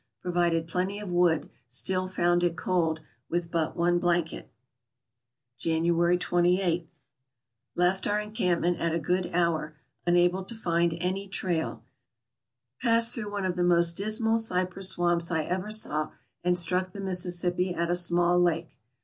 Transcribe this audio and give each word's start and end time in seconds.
Provided 0.19 0.65
plenty 0.67 0.97
of 0.99 1.11
wood, 1.11 1.51
still 1.67 2.07
found 2.07 2.43
it 2.43 2.57
cold, 2.57 3.01
with 3.29 3.51
but 3.51 3.77
one 3.77 3.99
blanket. 3.99 4.51
January 5.59 6.17
28.— 6.17 6.89
Left 7.75 8.07
our 8.07 8.19
encampment 8.19 8.79
at 8.79 8.95
a 8.95 8.99
good 8.99 9.29
hour; 9.31 9.77
unable 10.07 10.43
to 10.43 10.55
find 10.55 10.95
any 10.99 11.27
trail, 11.27 11.83
passed 12.81 13.13
through 13.13 13.31
one 13.31 13.45
of 13.45 13.55
the 13.55 13.63
most 13.63 13.95
dis 13.95 14.19
mal 14.19 14.39
cypress 14.39 14.89
swamps 14.89 15.29
I 15.29 15.43
ever 15.43 15.69
saw 15.69 16.09
and 16.43 16.57
struck 16.57 16.93
the 16.93 16.99
Mississippi 17.01 17.71
at 17.75 17.91
a 17.91 17.95
small 17.95 18.41
lake. 18.41 18.69